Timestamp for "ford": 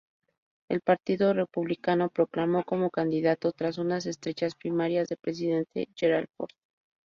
6.37-6.49